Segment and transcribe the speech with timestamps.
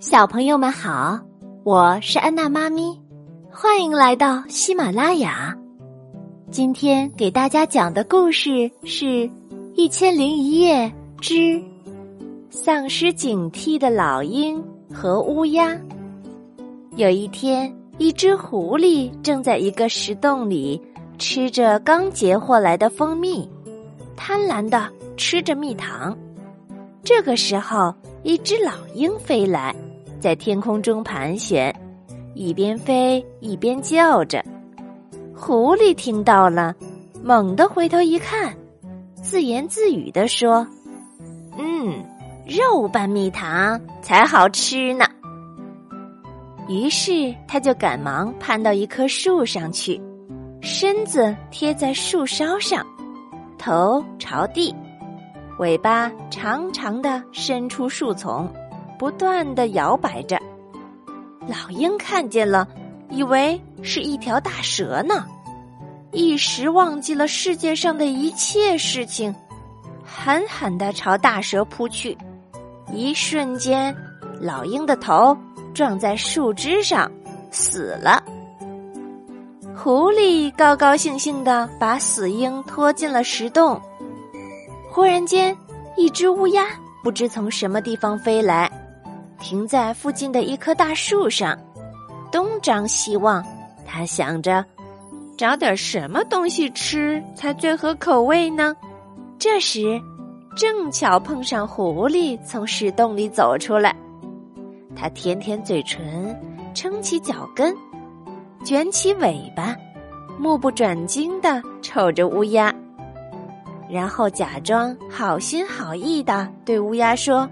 [0.00, 1.18] 小朋友们好，
[1.64, 2.96] 我是安娜妈咪，
[3.50, 5.52] 欢迎来到喜马拉雅。
[6.52, 9.04] 今天给大家讲的故事是
[9.74, 10.88] 《一千零一夜
[11.20, 11.60] 之
[12.48, 14.62] 丧失警惕的老鹰
[14.94, 15.74] 和乌鸦》。
[16.94, 20.80] 有一天，一只狐狸正在一个石洞里
[21.18, 23.50] 吃着刚截获来的蜂蜜，
[24.16, 26.16] 贪婪的吃着蜜糖。
[27.02, 27.92] 这个时候，
[28.22, 29.74] 一只老鹰飞来。
[30.20, 31.74] 在天空中盘旋，
[32.34, 34.44] 一边飞一边叫着。
[35.34, 36.74] 狐狸听到了，
[37.22, 38.56] 猛地回头一看，
[39.14, 40.66] 自言自语地说
[41.56, 42.04] ：“嗯，
[42.46, 45.04] 肉拌蜜糖才好吃呢。”
[46.68, 50.00] 于是他就赶忙攀到一棵树上去，
[50.60, 52.84] 身子贴在树梢上，
[53.56, 54.74] 头朝地，
[55.60, 58.52] 尾巴长长的伸出树丛。
[58.98, 60.38] 不断的摇摆着，
[61.46, 62.66] 老鹰看见了，
[63.08, 65.24] 以为是一条大蛇呢，
[66.10, 69.34] 一时忘记了世界上的一切事情，
[70.04, 72.16] 狠狠的朝大蛇扑去。
[72.92, 73.94] 一瞬间，
[74.40, 75.36] 老鹰的头
[75.72, 77.10] 撞在树枝上，
[77.50, 78.22] 死了。
[79.76, 83.80] 狐狸高高兴兴的把死鹰拖进了石洞。
[84.90, 85.56] 忽然间，
[85.96, 86.66] 一只乌鸦
[87.04, 88.68] 不知从什么地方飞来。
[89.40, 91.58] 停在附近的一棵大树上，
[92.30, 93.44] 东张西望。
[93.86, 94.64] 他想着，
[95.36, 98.76] 找点什么东西吃才最合口味呢？
[99.38, 100.00] 这时，
[100.56, 103.94] 正巧碰上狐狸从石洞里走出来。
[104.96, 106.36] 他舔舔嘴唇，
[106.74, 107.74] 撑起脚跟，
[108.64, 109.76] 卷起尾巴，
[110.38, 112.74] 目不转睛的瞅着乌鸦，
[113.88, 117.48] 然后假装好心好意的对乌鸦说。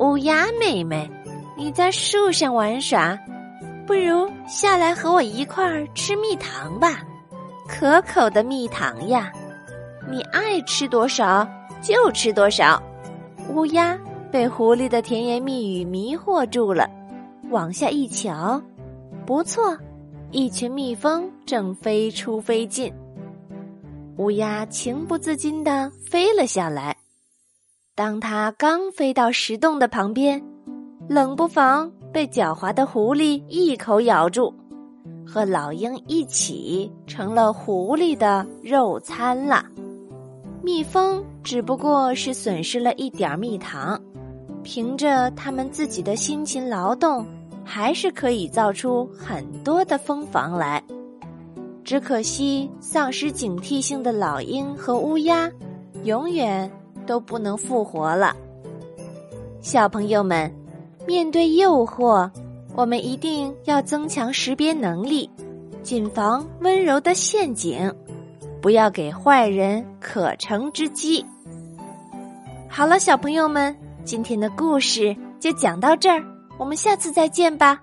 [0.00, 1.10] 乌鸦妹妹，
[1.58, 3.18] 你在树上玩耍，
[3.86, 7.02] 不如下来和我一块儿吃蜜糖吧，
[7.68, 9.30] 可口的蜜糖呀！
[10.10, 11.46] 你爱吃多少
[11.82, 12.82] 就吃多少。
[13.50, 13.98] 乌鸦
[14.32, 16.88] 被狐狸的甜言蜜语迷惑住了，
[17.50, 18.58] 往下一瞧，
[19.26, 19.76] 不错，
[20.30, 22.90] 一群蜜蜂正飞出飞进。
[24.16, 26.96] 乌鸦情不自禁的飞了下来。
[28.00, 30.42] 当他刚飞到石洞的旁边，
[31.06, 34.54] 冷不防被狡猾的狐狸一口咬住，
[35.26, 39.62] 和老鹰一起成了狐狸的肉餐了。
[40.62, 44.00] 蜜蜂只不过是损失了一点蜜糖，
[44.62, 47.26] 凭着他们自己的辛勤劳动，
[47.62, 50.82] 还是可以造出很多的蜂房来。
[51.84, 55.50] 只可惜，丧失警惕性的老鹰和乌鸦，
[56.04, 56.72] 永远。
[57.10, 58.36] 都不能复活了，
[59.60, 60.48] 小朋友们，
[61.08, 62.30] 面对诱惑，
[62.76, 65.28] 我们一定要增强识别能力，
[65.82, 67.92] 谨防温柔的陷阱，
[68.62, 71.26] 不要给坏人可乘之机。
[72.68, 76.22] 好了，小朋友们，今天的故事就讲到这儿，
[76.58, 77.82] 我们下次再见吧。